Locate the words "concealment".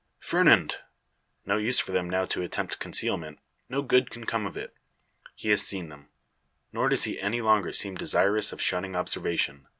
2.79-3.37